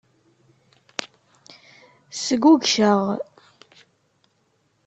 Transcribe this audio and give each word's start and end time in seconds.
Sgugceɣ. 2.23 2.99